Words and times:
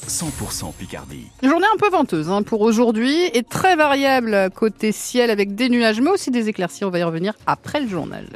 100% 0.00 0.72
Picardie. 0.74 1.26
Journée 1.42 1.66
un 1.72 1.78
peu 1.78 1.88
venteuse 1.88 2.28
hein, 2.28 2.42
pour 2.42 2.60
aujourd'hui 2.60 3.24
et 3.32 3.42
très 3.42 3.76
variable 3.76 4.50
côté 4.54 4.92
ciel 4.92 5.30
avec 5.30 5.54
des 5.54 5.68
nuages 5.68 6.00
mais 6.00 6.10
aussi 6.10 6.30
des 6.30 6.48
éclaircies. 6.48 6.84
On 6.84 6.90
va 6.90 6.98
y 6.98 7.02
revenir 7.04 7.34
après 7.46 7.80
le 7.80 7.88
journal. 7.88 8.26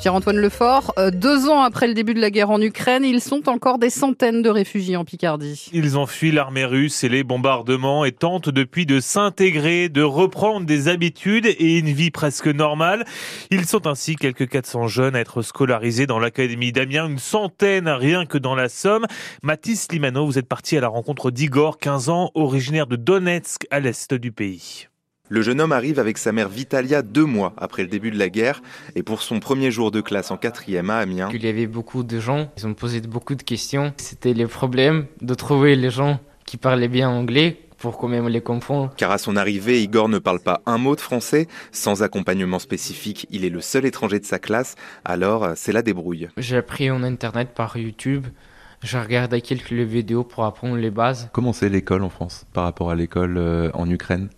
Pierre-Antoine 0.00 0.38
Lefort, 0.38 0.94
euh, 0.98 1.10
deux 1.10 1.50
ans 1.50 1.60
après 1.60 1.86
le 1.86 1.92
début 1.92 2.14
de 2.14 2.22
la 2.22 2.30
guerre 2.30 2.48
en 2.48 2.58
Ukraine, 2.62 3.04
ils 3.04 3.20
sont 3.20 3.50
encore 3.50 3.78
des 3.78 3.90
centaines 3.90 4.40
de 4.40 4.48
réfugiés 4.48 4.96
en 4.96 5.04
Picardie. 5.04 5.68
Ils 5.74 5.98
ont 5.98 6.06
fui 6.06 6.32
l'armée 6.32 6.64
russe 6.64 7.04
et 7.04 7.10
les 7.10 7.22
bombardements 7.22 8.06
et 8.06 8.12
tentent 8.12 8.48
depuis 8.48 8.86
de 8.86 8.98
s'intégrer, 8.98 9.90
de 9.90 10.00
reprendre 10.00 10.64
des 10.64 10.88
habitudes 10.88 11.44
et 11.44 11.78
une 11.78 11.90
vie 11.90 12.10
presque 12.10 12.46
normale. 12.46 13.04
Ils 13.50 13.66
sont 13.66 13.86
ainsi 13.86 14.16
quelques 14.16 14.48
400 14.48 14.88
jeunes 14.88 15.16
à 15.16 15.20
être 15.20 15.42
scolarisés 15.42 16.06
dans 16.06 16.18
l'académie 16.18 16.72
d'Amiens, 16.72 17.06
une 17.06 17.18
centaine 17.18 17.86
rien 17.86 18.24
que 18.24 18.38
dans 18.38 18.54
la 18.54 18.70
Somme. 18.70 19.04
Mathis 19.42 19.92
Limano, 19.92 20.24
vous 20.24 20.38
êtes 20.38 20.48
parti 20.48 20.78
à 20.78 20.80
la 20.80 20.88
rencontre 20.88 21.30
d'Igor, 21.30 21.76
15 21.76 22.08
ans, 22.08 22.30
originaire 22.34 22.86
de 22.86 22.96
Donetsk 22.96 23.66
à 23.70 23.80
l'est 23.80 24.14
du 24.14 24.32
pays. 24.32 24.86
Le 25.32 25.42
jeune 25.42 25.60
homme 25.60 25.70
arrive 25.70 26.00
avec 26.00 26.18
sa 26.18 26.32
mère 26.32 26.48
Vitalia 26.48 27.02
deux 27.02 27.24
mois 27.24 27.52
après 27.56 27.82
le 27.82 27.88
début 27.88 28.10
de 28.10 28.18
la 28.18 28.28
guerre 28.28 28.62
et 28.96 29.04
pour 29.04 29.22
son 29.22 29.38
premier 29.38 29.70
jour 29.70 29.92
de 29.92 30.00
classe 30.00 30.32
en 30.32 30.36
quatrième 30.36 30.90
à 30.90 30.98
Amiens. 30.98 31.28
Il 31.32 31.44
y 31.44 31.48
avait 31.48 31.68
beaucoup 31.68 32.02
de 32.02 32.18
gens, 32.18 32.50
ils 32.58 32.66
ont 32.66 32.74
posé 32.74 33.00
beaucoup 33.00 33.36
de 33.36 33.44
questions. 33.44 33.94
C'était 33.96 34.34
le 34.34 34.48
problème 34.48 35.06
de 35.20 35.34
trouver 35.34 35.76
les 35.76 35.90
gens 35.90 36.18
qui 36.46 36.56
parlaient 36.56 36.88
bien 36.88 37.08
anglais 37.08 37.60
pour 37.78 37.96
quand 37.96 38.08
même 38.08 38.26
les 38.26 38.40
comprendre. 38.40 38.92
Car 38.96 39.12
à 39.12 39.18
son 39.18 39.36
arrivée, 39.36 39.80
Igor 39.84 40.08
ne 40.08 40.18
parle 40.18 40.40
pas 40.40 40.62
un 40.66 40.78
mot 40.78 40.96
de 40.96 41.00
français. 41.00 41.46
Sans 41.70 42.02
accompagnement 42.02 42.58
spécifique, 42.58 43.28
il 43.30 43.44
est 43.44 43.50
le 43.50 43.60
seul 43.60 43.86
étranger 43.86 44.18
de 44.18 44.26
sa 44.26 44.40
classe. 44.40 44.74
Alors, 45.04 45.50
c'est 45.54 45.72
la 45.72 45.82
débrouille. 45.82 46.28
J'ai 46.38 46.56
appris 46.56 46.90
en 46.90 47.04
internet 47.04 47.50
par 47.54 47.76
YouTube. 47.76 48.26
J'ai 48.82 48.98
regardé 48.98 49.40
quelques 49.42 49.70
vidéos 49.70 50.24
pour 50.24 50.44
apprendre 50.44 50.76
les 50.76 50.90
bases. 50.90 51.30
Comment 51.32 51.52
c'est 51.52 51.68
l'école 51.68 52.02
en 52.02 52.08
France 52.08 52.46
par 52.52 52.64
rapport 52.64 52.90
à 52.90 52.96
l'école 52.96 53.38
euh, 53.38 53.70
en 53.74 53.88
Ukraine? 53.88 54.28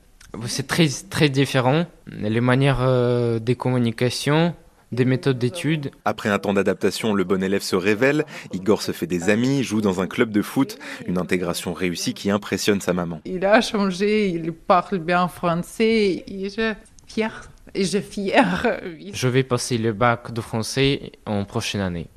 C'est 0.47 0.66
très, 0.66 0.88
très 1.11 1.28
différent. 1.28 1.86
Les 2.06 2.41
manières 2.41 2.80
euh, 2.80 3.38
des 3.38 3.55
communications, 3.55 4.55
des 4.92 5.05
méthodes 5.05 5.38
d'études. 5.38 5.91
Après 6.05 6.28
un 6.28 6.38
temps 6.38 6.52
d'adaptation, 6.52 7.14
le 7.14 7.25
bon 7.25 7.42
élève 7.42 7.62
se 7.62 7.77
révèle. 7.77 8.25
Igor 8.53 8.83
se 8.83 8.92
fait 8.92 9.06
des 9.06 9.30
amis, 9.30 9.62
joue 9.62 9.80
dans 9.80 10.00
un 10.00 10.06
club 10.06 10.30
de 10.30 10.42
foot. 10.42 10.78
Une 11.06 11.19
intégration 11.19 11.72
réussie 11.72 12.14
qui 12.14 12.30
impressionne 12.30 12.80
sa 12.80 12.92
maman. 12.92 13.20
Il 13.25 13.44
a 13.44 13.60
changé, 13.60 14.28
il 14.28 14.53
parle 14.53 14.98
bien 14.98 15.28
français 15.28 16.25
et 16.27 16.48
je 16.48 16.75
fier. 17.06 17.50
Et 17.75 17.84
je 17.84 17.98
fier. 17.98 18.80
Je 19.12 19.28
vais 19.28 19.42
passer 19.42 19.78
le 19.78 19.92
bac 19.92 20.33
de 20.33 20.41
français 20.41 21.12
en 21.27 21.44
prochaine 21.44 21.80
année. 21.80 22.08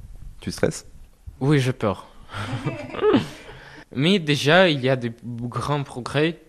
Tu 0.42 0.52
stresses? 0.52 0.86
Oui, 1.40 1.60
j'ai 1.60 1.74
peur. 1.74 2.08
Mais 3.96 4.20
déjà, 4.20 4.68
il 4.70 4.82
y 4.84 4.90
a 4.90 4.98
de 4.98 5.12
grands 5.24 5.84
progrès 5.84 6.42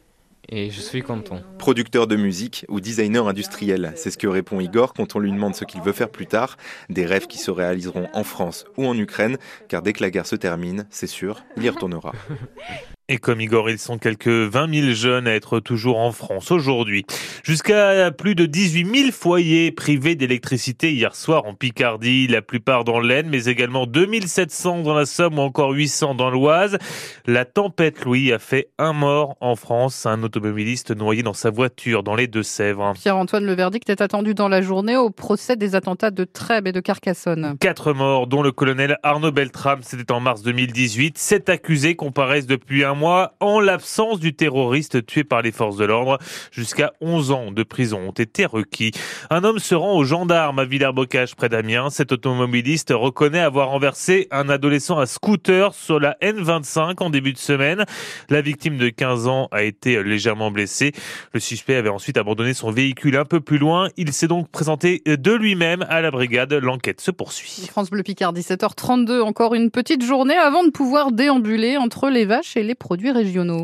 et 0.49 0.71
je 0.71 0.81
suis 0.81 1.03
content. 1.03 1.41
Producteur 1.59 2.07
de 2.07 2.17
musique 2.17 2.65
ou 2.69 2.81
designer 2.81 3.29
industriel, 3.29 3.93
c'est 3.97 4.11
ce 4.11 4.19
que 4.19 4.27
répond 4.27 4.61
Igor 4.61 4.95
quand 4.95 5.17
on 5.17 5.19
lui 5.19 5.33
demande 5.33 5.55
ce 5.55 5.65
qu'il 5.65 5.81
veut 5.81 5.93
faire 5.93 6.11
plus 6.11 6.27
tard, 6.27 6.57
des 6.89 7.07
rêves 7.07 7.27
qui 7.27 7.39
se 7.39 7.51
réaliseront 7.51 8.09
en 8.13 8.25
France 8.25 8.65
ou 8.77 8.87
en 8.87 8.97
Ukraine, 8.97 9.39
car 9.69 9.83
dès 9.83 9.93
que 9.93 10.03
la 10.03 10.11
guerre 10.11 10.27
se 10.27 10.37
termine, 10.37 10.87
c'est 10.91 11.07
sûr, 11.07 11.45
il 11.57 11.65
y 11.65 11.69
retournera. 11.69 12.13
Et 13.09 13.19
comme 13.19 13.41
Igor, 13.41 13.71
ils 13.71 13.79
sont 13.79 13.99
quelques 13.99 14.27
20 14.27 14.75
000 14.81 14.93
jeunes 14.93 15.29
à 15.29 15.35
être 15.37 15.61
toujours 15.61 15.99
en 15.99 16.11
France 16.11 16.51
aujourd'hui. 16.51 17.07
Jusqu'à 17.45 18.11
plus 18.11 18.35
de 18.35 18.47
18 18.47 18.97
000 18.97 19.13
foyers 19.13 19.71
privés 19.71 20.17
d'électricité 20.17 20.93
hier 20.93 21.15
soir 21.15 21.45
en 21.45 21.55
Picardie, 21.55 22.27
la 22.27 22.43
plupart 22.43 22.83
dans 22.83 22.99
l'Aisne, 22.99 23.29
mais 23.29 23.45
également 23.45 23.87
2700 23.87 24.83
dans 24.83 24.95
la 24.95 25.07
Somme 25.07 25.39
ou 25.39 25.43
encore 25.43 25.71
800 25.71 26.17
dans 26.17 26.31
l'Oise. 26.31 26.79
La 27.27 27.45
tempête, 27.45 28.05
Louis, 28.05 28.33
a 28.33 28.41
fait 28.41 28.71
un 28.77 28.93
mort 28.93 29.37
en 29.41 29.55
France, 29.55 30.05
un 30.05 30.25
automobiliste 30.25 30.91
noyé 30.91 31.23
dans 31.23 31.33
sa 31.33 31.51
voiture 31.51 32.03
dans 32.03 32.17
les 32.17 32.27
Deux-Sèvres. 32.27 32.93
Pierre-Antoine, 32.95 33.47
le 33.47 33.55
verdict 33.55 33.89
est 33.89 34.01
attendu 34.01 34.35
dans 34.35 34.49
la 34.49 34.63
journée 34.63 34.97
au 34.97 35.11
procès 35.11 35.55
des 35.55 35.77
attentats 35.77 36.11
de 36.11 36.25
Trèbes 36.25 36.67
et 36.67 36.73
de 36.73 36.81
Carcassonne. 36.81 37.57
Quatre 37.61 37.93
morts, 37.93 38.27
dont 38.27 38.43
le 38.43 38.51
colonel 38.51 38.99
Arnaud 39.05 39.31
Beltrame, 39.31 39.83
c'était 39.83 40.11
en 40.11 40.19
mars 40.19 40.43
2018. 40.43 41.17
Sept 41.19 41.49
accusés 41.49 41.95
comparaissent 41.95 42.49
depuis 42.49 42.83
un 42.83 42.96
mois 42.97 43.35
en 43.41 43.61
l'absence 43.61 44.19
du 44.19 44.35
terroriste 44.35 45.07
tué 45.07 45.23
par 45.23 45.43
les 45.43 45.53
forces 45.53 45.77
de 45.77 45.85
l'ordre. 45.85 46.19
Jusqu'à 46.51 46.93
11 47.01 47.31
ans 47.31 47.53
de 47.53 47.63
prison 47.63 48.09
ont 48.09 48.13
été 48.13 48.45
requis. 48.47 48.91
Un 49.31 49.45
homme 49.45 49.59
se 49.59 49.75
rend 49.75 49.97
aux 49.97 50.05
gendarmes 50.05 50.59
à 50.59 50.65
Villers-Bocage 50.65 51.37
près 51.37 51.49
d'Amiens. 51.49 51.91
Cet 51.91 52.13
automobiliste 52.13 52.93
reconnaît 52.93 53.41
avoir 53.41 53.69
renversé 53.69 54.27
un 54.31 54.49
adolescent 54.49 54.99
à 54.99 55.07
scooter 55.07 55.75
sur 55.75 56.01
la 56.01 56.17
N25 56.23 57.03
en 57.03 57.11
début 57.11 57.33
de 57.33 57.39
semaine. 57.39 57.85
La 58.29 58.41
victime 58.41 58.79
de 58.79 58.89
15 58.89 59.29
ans 59.29 59.49
a 59.53 59.63
été 59.63 60.03
légèrement 60.03 60.51
blessé. 60.51 60.93
Le 61.33 61.41
suspect 61.41 61.77
avait 61.77 61.89
ensuite 61.89 62.17
abandonné 62.17 62.55
son 62.55 62.71
véhicule 62.71 63.17
un 63.17 63.25
peu 63.25 63.41
plus 63.41 63.59
loin. 63.59 63.89
Il 63.97 64.13
s'est 64.13 64.29
donc 64.29 64.49
présenté 64.51 65.03
de 65.07 65.33
lui-même 65.33 65.85
à 65.89 66.01
la 66.01 66.11
brigade. 66.11 66.53
L'enquête 66.55 67.01
se 67.01 67.11
poursuit. 67.11 67.67
France 67.69 67.91
Bleu 67.91 68.03
Picard, 68.03 68.33
17h32, 68.33 69.21
encore 69.21 69.55
une 69.55 69.71
petite 69.71 70.05
journée 70.05 70.37
avant 70.37 70.65
de 70.65 70.71
pouvoir 70.71 71.13
déambuler 71.13 71.77
entre 71.77 72.09
les 72.09 72.25
vaches 72.25 72.57
et 72.57 72.63
les 72.63 72.75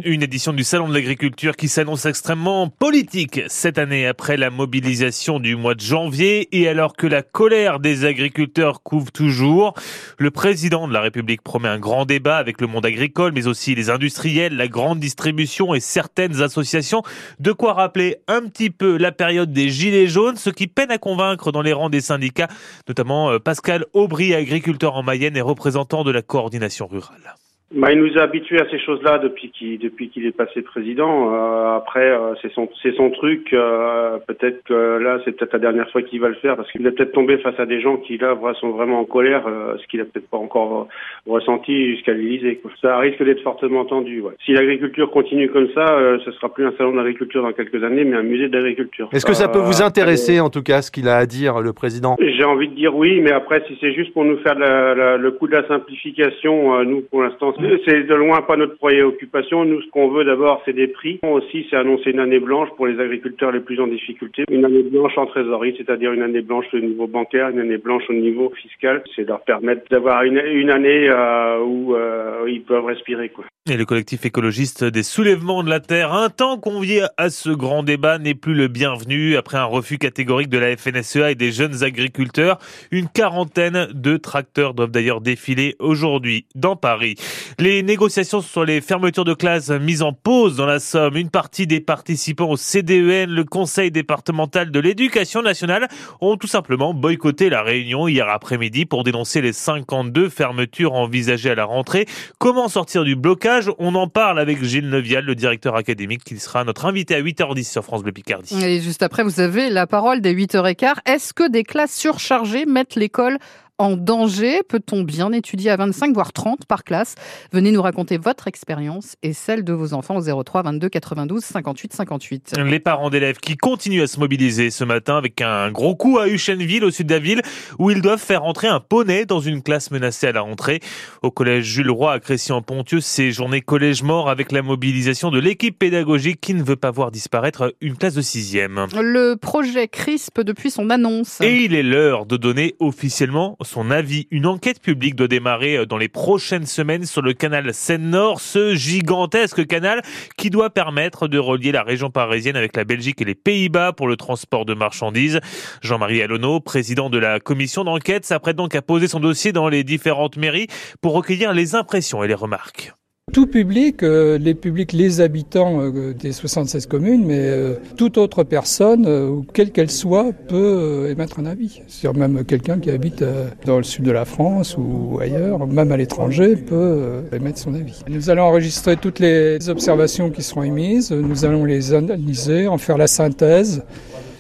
Une 0.05 0.23
édition 0.23 0.53
du 0.53 0.65
Salon 0.65 0.89
de 0.89 0.95
l'agriculture 0.95 1.57
qui 1.57 1.69
s'annonce 1.69 2.07
extrêmement 2.07 2.69
politique 2.69 3.41
cette 3.47 3.79
année 3.79 4.07
après 4.07 4.37
la 4.37 4.51
mobilisation 4.51 5.39
du 5.39 5.55
mois 5.55 5.75
de 5.75 5.81
janvier 5.81 6.49
et 6.51 6.69
alors 6.69 6.95
que 6.97 7.07
la 7.07 7.23
colère 7.23 7.79
des 7.79 8.05
agriculteurs 8.05 8.83
couvre 8.83 9.13
toujours. 9.13 9.75
Le 10.19 10.31
président 10.31 10.89
de 10.89 10.93
la 10.93 11.01
République 11.01 11.43
promet 11.43 11.69
un 11.69 11.79
grand 11.79 12.05
débat 12.05 12.37
avec 12.37 12.61
le 12.61 12.67
monde 12.67 12.85
agricole 12.85 13.33
mais 13.33 13.47
aussi 13.47 13.75
les 13.75 13.91
industriels, 13.91 14.57
la 14.57 14.69
grande 14.69 14.99
distribution 14.99 15.75
et 15.75 15.81
certaines 15.81 16.43
associations. 16.43 17.03
De 17.39 17.53
quoi 17.53 17.75
rappeler 17.75 18.17
un 18.29 18.43
petit 18.43 18.71
peu 18.71 18.97
la 18.97 19.13
période 19.13 19.53
des 19.53 19.69
gilets 19.69 20.07
jaunes, 20.07 20.37
ce 20.37 20.51
qui 20.51 20.67
peine 20.67 20.91
à 20.91 20.99
convaincre 20.99 21.53
dans 21.53 21.63
les 21.63 21.73
rangs 21.73 21.91
des 21.91 22.01
syndicats, 22.01 22.49
notamment 22.89 23.31
euh, 23.31 23.39
Pascal 23.39 23.85
Aubry, 23.93 24.35
agriculteur 24.35 24.97
en 24.97 25.03
Mayenne 25.03 25.37
et 25.37 25.41
représentant 25.41 26.05
de 26.05 26.11
la 26.11 26.23
coordination 26.23 26.87
rurale. 26.87 27.35
Bah, 27.75 27.91
il 27.91 28.01
nous 28.01 28.19
a 28.19 28.23
habitués 28.23 28.61
à 28.61 28.69
ces 28.71 28.79
choses-là 28.79 29.19
depuis 29.19 29.51
qu'il 29.51 29.79
depuis 29.79 30.11
qu'il 30.11 30.27
est 30.27 30.37
passé 30.37 30.61
président. 30.61 31.33
Euh, 31.33 31.77
après, 31.77 32.11
euh, 32.11 32.35
c'est 32.43 32.53
son 32.53 32.69
c'est 32.83 32.95
son 32.97 33.11
truc. 33.11 33.51
Euh, 33.55 34.19
peut-être 34.27 34.63
que 34.65 34.99
là, 34.99 35.21
c'est 35.25 35.33
peut-être 35.33 35.55
la 35.55 35.59
dernière 35.59 35.91
fois 35.91 36.03
qu'il 36.03 36.21
va 36.21 36.29
le 36.29 36.35
faire 36.35 36.57
parce 36.57 36.71
qu'il 36.71 36.87
est 36.87 36.91
peut-être 36.91 37.13
tombé 37.13 37.39
face 37.39 37.59
à 37.59 37.65
des 37.65 37.81
gens 37.81 37.97
qui 37.97 38.19
là 38.19 38.37
sont 38.61 38.71
vraiment 38.71 39.01
en 39.01 39.05
colère, 39.05 39.45
ce 39.81 39.87
qu'il 39.87 40.01
a 40.03 40.05
peut-être 40.05 40.29
pas 40.29 40.37
encore 40.37 40.89
ressenti 41.27 41.93
jusqu'à 41.93 42.13
l'Élysée. 42.13 42.61
Ça 42.83 42.99
risque 42.99 43.23
d'être 43.25 43.43
fortement 43.43 43.87
tendu. 43.87 44.21
Ouais. 44.21 44.33
Si 44.45 44.53
l'agriculture 44.53 45.11
continue 45.11 45.49
comme 45.49 45.69
ça, 45.75 45.87
ce 46.25 46.31
sera 46.33 46.53
plus 46.53 46.67
un 46.67 46.73
salon 46.77 46.95
d'agriculture 46.95 47.43
dans 47.43 47.53
quelques 47.53 47.83
années, 47.83 48.05
mais 48.05 48.17
un 48.17 48.23
musée 48.23 48.49
d'agriculture. 48.49 49.09
Est-ce 49.13 49.25
que 49.25 49.33
ça 49.33 49.49
peut 49.49 49.59
vous 49.59 49.83
intéresser, 49.83 50.41
en 50.41 50.51
tout 50.51 50.63
cas, 50.63 50.83
ce 50.83 50.91
qu'il 50.91 51.09
a 51.09 51.17
à 51.17 51.25
dire, 51.25 51.61
le 51.61 51.73
président? 51.73 52.17
J'ai 52.21 52.45
envie 52.45 52.69
de 52.69 52.75
dire 52.75 52.95
oui, 52.95 53.21
mais 53.21 53.33
après, 53.33 53.65
si 53.67 53.79
c'est 53.81 53.95
juste 53.95 54.13
pour 54.13 54.25
nous 54.25 54.37
faire 54.39 54.57
le 54.59 55.31
coup 55.31 55.47
de 55.47 55.53
la 55.53 55.67
simplification, 55.67 56.85
nous, 56.85 57.01
pour 57.03 57.23
l'instant 57.23 57.55
c'est 57.87 58.05
de 58.05 58.15
loin 58.15 58.43
pas 58.43 58.57
notre 58.57 58.77
préoccupation. 58.79 59.65
Nous, 59.65 59.83
ce 59.83 59.91
qu'on 59.91 60.09
veut 60.09 60.25
d'abord, 60.25 60.63
c'est 60.65 60.73
des 60.73 60.89
prix. 60.89 61.21
Aussi, 61.23 61.67
c'est 61.71 61.77
annoncer 61.77 62.11
une 62.11 62.21
année 62.21 62.41
blanche 62.41 62.69
pour 62.77 62.87
les 62.87 62.99
agriculteurs 63.01 63.53
les 63.53 63.61
plus 63.61 63.81
en 63.81 63.87
difficulté. 63.87 64.45
Une 64.51 64.65
année 64.65 64.83
blanche 64.83 65.17
en 65.17 65.27
trésorerie, 65.27 65.75
c'est-à-dire 65.77 66.13
une 66.13 66.23
année 66.23 66.43
blanche 66.43 66.67
au 66.73 66.79
niveau 66.79 67.07
bancaire, 67.07 67.49
une 67.49 67.61
année 67.61 67.79
blanche 67.79 68.05
au 68.09 68.15
niveau 68.15 68.51
fiscal. 68.51 69.03
C'est 69.15 69.29
leur 69.29 69.41
permettre 69.41 69.83
d'avoir 69.91 70.23
une, 70.23 70.39
une, 70.39 70.71
année 70.71 71.09
euh, 71.09 71.61
où 71.61 71.95
euh, 71.95 72.45
ils 72.49 72.63
peuvent 72.63 72.85
respirer. 72.85 73.29
Quoi. 73.29 73.45
Et 73.71 73.77
le 73.77 73.85
collectif 73.85 74.27
écologiste 74.27 74.83
des 74.83 75.05
soulèvements 75.05 75.63
de 75.63 75.71
la 75.71 75.79
Terre, 75.79 76.13
un 76.13 76.31
temps 76.31 76.59
convié 76.59 77.05
à 77.17 77.31
ce 77.31 77.49
grand 77.49 77.85
débat, 77.85 78.19
n'est 78.19 78.35
plus 78.35 78.55
le 78.55 78.67
bienvenu. 78.67 79.37
Après 79.37 79.57
un 79.57 79.67
refus 79.67 79.99
catégorique 79.99 80.49
de 80.49 80.59
la 80.59 80.77
FNSEA 80.77 81.31
et 81.31 81.35
des 81.37 81.53
jeunes 81.53 81.85
agriculteurs, 81.85 82.59
une 82.91 83.07
quarantaine 83.07 83.87
de 83.95 84.17
tracteurs 84.17 84.75
doivent 84.75 84.91
d'ailleurs 84.91 85.21
défiler 85.21 85.77
aujourd'hui 85.79 86.47
dans 86.57 86.75
Paris. 86.75 87.15
Les 87.61 87.85
négociations 87.85 88.41
sur 88.41 88.65
les 88.65 88.81
fermetures 88.81 89.25
de 89.25 89.33
classes 89.33 89.71
mises 89.71 90.03
en 90.03 90.13
pause 90.13 90.57
dans 90.57 90.67
la 90.67 90.81
Somme, 90.81 91.17
une 91.17 91.31
partie 91.31 91.69
des 91.69 91.81
participants 91.81 92.51
au 92.51 92.57
CDEN, 92.57 93.31
le 93.31 93.45
Conseil 93.45 93.93
départemental 93.93 94.73
de 94.73 94.81
l'éducation 94.81 95.41
nationale, 95.41 95.87
ont 96.21 96.37
tout 96.37 96.49
simplement 96.49 96.95
boycotté 96.95 97.49
la 97.49 97.63
réunion 97.63 98.09
hier 98.09 98.29
après-midi 98.29 98.87
pour 98.87 99.05
dénoncer 99.05 99.41
les 99.41 99.53
52 99.53 100.31
fermetures 100.31 100.95
envisagées 100.95 101.51
à 101.51 101.55
la 101.55 101.65
rentrée. 101.65 102.07
Comment 102.41 102.67
sortir 102.67 103.05
du 103.05 103.15
blocage 103.15 103.52
on 103.79 103.95
en 103.95 104.09
parle 104.09 104.39
avec 104.39 104.63
Gilles 104.63 104.89
Nevial, 104.89 105.25
le 105.25 105.35
directeur 105.35 105.77
académique, 105.77 106.25
qui 106.25 106.39
sera 106.39 106.65
notre 106.65 106.87
invité 106.87 107.15
à 107.15 107.23
8h10 107.23 107.71
sur 107.71 107.85
France 107.85 108.03
Bleu 108.03 108.13
Picardie. 108.13 108.63
Et 108.65 108.81
juste 108.81 109.03
après, 109.03 109.23
vous 109.23 109.41
avez 109.41 109.71
la 109.71 109.87
parole 109.87 110.21
des 110.21 110.35
8h15. 110.35 110.95
Est-ce 111.07 111.33
que 111.33 111.49
des 111.49 111.65
classes 111.65 111.95
surchargées 111.95 112.67
mettent 112.67 112.95
l'école 112.95 113.39
en 113.83 113.97
danger 113.97 114.63
Peut-on 114.63 115.03
bien 115.03 115.33
étudier 115.33 115.71
à 115.71 115.77
25 115.77 116.15
voire 116.15 116.33
30 116.33 116.67
par 116.67 116.85
classe? 116.85 117.17
Venez 117.53 117.73
nous 117.73 117.83
raconter 117.83 118.17
votre 118.17 118.47
expérience 118.47 119.17
et 119.25 119.33
celle 119.33 119.65
de 119.65 119.73
vos 119.73 119.93
enfants 119.93 120.17
au 120.17 120.43
03 120.43 120.63
22 120.63 120.89
92 120.89 121.43
58 121.43 121.93
58. 121.93 122.55
Les 122.65 122.79
parents 122.79 123.11
d'élèves 123.11 123.39
qui 123.39 123.57
continuent 123.57 124.03
à 124.03 124.07
se 124.07 124.21
mobiliser 124.21 124.71
ce 124.71 124.85
matin 124.85 125.17
avec 125.17 125.41
un 125.41 125.73
gros 125.73 125.97
coup 125.97 126.19
à 126.19 126.29
Huchenville 126.29 126.85
au 126.85 126.93
sud 126.93 127.09
de 127.09 127.15
la 127.15 127.19
ville 127.19 127.43
où 127.81 127.91
ils 127.91 128.01
doivent 128.01 128.21
faire 128.21 128.45
entrer 128.45 128.69
un 128.69 128.79
poney 128.79 129.27
dans 129.27 129.41
une 129.41 129.63
classe 129.63 129.91
menacée 129.91 130.29
à 130.29 130.33
la 130.33 130.43
rentrée. 130.43 130.79
Au 131.23 131.33
collège 131.33 131.65
Jules 131.65 131.91
Roy 131.91 132.13
à 132.13 132.21
Crécy-en-Pontieux, 132.21 133.01
ces 133.01 133.33
journées 133.33 133.63
collège 133.63 134.05
mort 134.05 134.31
avec 134.31 134.53
la 134.53 134.63
mobilisation 134.63 135.33
de 135.33 135.41
l'équipe 135.41 135.77
pédagogique 135.77 136.41
qui 136.41 136.55
ne 136.55 136.63
veut 136.63 136.77
pas 136.77 136.93
voir 136.93 137.11
disparaître 137.11 137.75
une 137.81 137.97
classe 137.97 138.15
de 138.15 138.23
sixième. 138.23 138.87
Le 138.95 139.35
projet 139.35 139.89
CRISP 139.89 140.41
depuis 140.41 140.71
son 140.71 140.89
annonce. 140.89 141.41
Et 141.41 141.65
il 141.65 141.75
est 141.75 141.83
l'heure 141.83 142.27
de 142.27 142.37
donner 142.37 142.77
officiellement 142.79 143.57
son 143.73 143.91
avis. 143.91 144.29
Une 144.31 144.47
enquête 144.47 144.83
publique 144.83 145.17
doit 145.17 145.29
démarrer 145.29 145.87
dans 145.87 145.97
les 145.97 146.09
prochaines 146.09 146.67
semaines 146.67 147.07
sur 147.07 147.23
le 147.23 147.33
canal 147.33 147.73
Seine-Nord, 147.73 148.41
ce 148.41 148.75
gigantesque 148.75 149.67
canal 149.67 150.03
qui 150.37 150.51
doit 150.51 150.69
permettre 150.69 151.27
de 151.27 151.39
relier 151.39 151.73
la 151.73 151.83
région 151.83 152.11
parisienne 152.11 152.57
avec 152.57 152.77
la 152.77 152.85
Belgique 152.85 153.23
et 153.23 153.25
les 153.25 153.35
Pays-Bas 153.35 153.95
pour 153.95 154.09
le 154.09 154.17
transport 154.17 154.67
de 154.67 154.75
marchandises. 154.75 155.41
Jean-Marie 155.81 156.21
Alonneau, 156.21 156.61
président 156.61 157.09
de 157.09 157.17
la 157.17 157.41
commission 157.41 157.83
d'enquête, 157.83 158.27
s'apprête 158.27 158.57
donc 158.57 158.75
à 158.75 158.83
poser 158.83 159.09
son 159.09 159.21
dossier 159.21 159.53
dans 159.53 159.71
les 159.71 159.85
différentes 159.85 160.37
mairies 160.37 160.67
pour 161.01 161.15
recueillir 161.15 161.55
les 161.55 161.75
impressions 161.75 162.23
et 162.23 162.29
les 162.29 162.35
remarques. 162.35 162.93
Tout 163.33 163.47
public, 163.47 164.03
euh, 164.03 164.37
les 164.37 164.53
publics, 164.53 164.93
les 164.93 165.23
habitants 165.23 165.81
euh, 165.81 166.13
des 166.13 166.33
76 166.33 166.85
communes, 166.85 167.25
mais 167.25 167.39
euh, 167.39 167.77
toute 167.97 168.19
autre 168.19 168.45
personne, 168.45 169.43
quelle 169.55 169.73
qu'elle 169.73 169.91
soit, 169.91 170.33
peut 170.33 171.09
émettre 171.11 171.41
un 171.41 171.47
avis. 171.47 171.81
C'est-à-dire 171.89 172.21
même 172.21 172.45
quelqu'un 172.45 172.79
qui 172.79 172.91
habite 172.91 173.25
dans 173.65 173.79
le 173.79 173.85
sud 173.85 174.05
de 174.05 174.11
la 174.11 174.27
France 174.27 174.77
ou 174.77 175.19
ailleurs, 175.19 175.67
même 175.67 175.91
à 175.93 175.97
l'étranger, 175.97 176.57
peut 176.57 177.23
émettre 177.33 177.59
son 177.59 177.73
avis. 177.73 178.03
Nous 178.07 178.29
allons 178.29 178.43
enregistrer 178.43 178.99
toutes 178.99 179.19
les 179.19 179.71
observations 179.71 180.29
qui 180.31 180.43
seront 180.43 180.65
émises, 180.65 181.11
nous 181.11 181.47
allons 181.47 181.65
les 181.65 181.95
analyser, 181.95 182.69
en 182.69 182.77
faire 182.77 182.99
la 182.99 183.07
synthèse, 183.07 183.83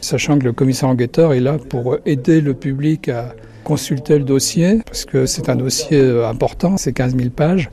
sachant 0.02 0.38
que 0.38 0.44
le 0.44 0.52
commissaire 0.52 0.90
enquêteur 0.90 1.32
est 1.32 1.40
là 1.40 1.56
pour 1.56 1.96
aider 2.04 2.42
le 2.42 2.52
public 2.52 3.08
à 3.08 3.34
consulter 3.64 4.18
le 4.18 4.24
dossier, 4.24 4.80
parce 4.84 5.04
que 5.04 5.24
c'est 5.24 5.48
un 5.48 5.56
dossier 5.56 6.00
important, 6.26 6.76
c'est 6.76 6.92
15 6.92 7.16
000 7.16 7.30
pages, 7.30 7.70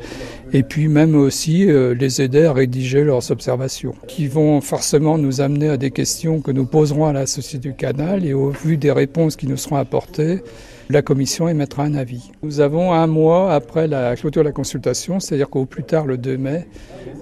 et 0.53 0.63
puis 0.63 0.87
même 0.87 1.15
aussi 1.15 1.69
euh, 1.69 1.93
les 1.93 2.21
aider 2.21 2.45
à 2.45 2.53
rédiger 2.53 3.03
leurs 3.03 3.31
observations, 3.31 3.93
qui 4.07 4.27
vont 4.27 4.61
forcément 4.61 5.17
nous 5.17 5.41
amener 5.41 5.69
à 5.69 5.77
des 5.77 5.91
questions 5.91 6.41
que 6.41 6.51
nous 6.51 6.65
poserons 6.65 7.05
à 7.05 7.13
la 7.13 7.27
Société 7.27 7.69
du 7.69 7.75
Canal, 7.75 8.25
et 8.25 8.33
au 8.33 8.49
vu 8.49 8.77
des 8.77 8.91
réponses 8.91 9.35
qui 9.35 9.47
nous 9.47 9.57
seront 9.57 9.75
apportées, 9.75 10.41
la 10.89 11.01
commission 11.01 11.47
émettra 11.47 11.83
un 11.83 11.93
avis. 11.93 12.31
Nous 12.41 12.61
avons 12.61 12.93
un 12.93 13.05
mois 13.05 13.53
après 13.53 13.87
la 13.87 14.15
clôture 14.15 14.41
de 14.41 14.47
la 14.47 14.53
consultation, 14.53 15.19
c'est-à-dire 15.19 15.49
qu'au 15.49 15.65
plus 15.65 15.83
tard 15.83 16.05
le 16.05 16.17
2 16.17 16.37
mai, 16.37 16.67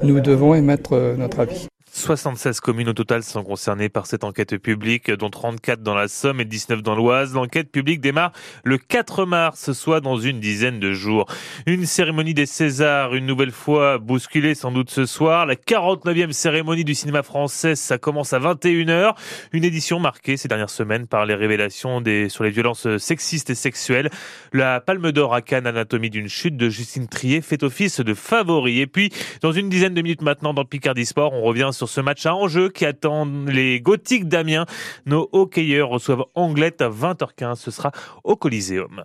nous 0.04 0.22
devons 0.22 0.54
émettre 0.56 0.94
euh, 0.94 1.18
notre 1.18 1.42
avis. 1.42 1.68
76 1.98 2.60
communes 2.60 2.90
au 2.90 2.94
total 2.94 3.24
sont 3.24 3.44
concernées 3.44 3.90
par 3.90 4.06
cette 4.06 4.24
enquête 4.24 4.58
publique, 4.58 5.10
dont 5.12 5.32
34 5.32 5.82
dans 5.82 5.96
la 5.96 6.08
Somme 6.08 6.40
et 6.40 6.46
19 6.46 6.84
dans 6.84 6.96
l'Oise. 6.96 7.34
L'enquête 7.34 7.72
publique 7.72 8.02
démarre 8.02 8.32
le 8.64 8.78
4 8.78 9.26
mars, 9.26 9.72
soit 9.72 10.00
dans 10.00 10.18
une 10.18 10.40
dizaine 10.40 10.80
de 10.80 10.94
jours. 10.94 11.26
Une 11.66 11.88
cérémonie 11.88 12.36
des 12.36 12.46
Césars, 12.46 13.16
une 13.16 13.26
nouvelle 13.26 13.52
fois 13.52 13.98
bousculée 13.98 14.54
sans 14.54 14.72
doute 14.72 14.92
ce 14.92 15.08
soir. 15.08 15.48
La 15.48 15.56
49e 15.56 16.32
cérémonie 16.34 16.84
du 16.84 16.94
cinéma 16.94 17.24
français, 17.24 17.76
ça 17.76 17.98
commence 17.98 18.32
à 18.32 18.40
21h. 18.40 19.16
Une 19.52 19.64
édition 19.64 20.00
marquée 20.00 20.38
ces 20.38 20.48
dernières 20.48 20.70
semaines 20.70 21.08
par 21.08 21.26
les 21.26 21.34
révélations 21.34 22.00
des, 22.00 22.30
sur 22.30 22.44
les 22.44 22.52
violences 22.52 22.98
sexistes 22.98 23.50
et 23.50 23.56
sexuelles. 23.56 24.12
La 24.54 24.82
Palme 24.82 25.12
d'Or 25.12 25.34
à 25.34 25.42
Cannes, 25.42 25.66
Anatomie 25.66 26.12
d'une 26.12 26.30
chute 26.30 26.58
de 26.58 26.70
Justine 26.70 27.08
Trier, 27.08 27.42
fait 27.42 27.64
office 27.64 28.02
de 28.02 28.14
favori. 28.14 28.82
Et 28.82 28.88
puis, 28.88 29.12
dans 29.42 29.52
une 29.52 29.68
dizaine 29.68 29.96
de 29.96 30.02
minutes 30.04 30.22
maintenant, 30.22 30.54
dans 30.54 30.64
Picardie 30.64 31.08
Sport, 31.08 31.34
on 31.34 31.42
revient 31.42 31.70
ce 31.88 32.02
match 32.02 32.26
à 32.26 32.36
enjeu 32.36 32.70
qui 32.70 32.86
attend 32.86 33.26
les 33.26 33.82
Gothiques 33.82 34.28
d'Amiens. 34.28 34.66
Nos 35.06 35.30
hockeyeurs 35.32 35.90
reçoivent 35.90 36.26
Anglette 36.36 36.82
à 36.82 36.90
20h15. 36.90 37.56
Ce 37.56 37.72
sera 37.72 37.92
au 38.24 38.36
Coliseum. 38.36 39.04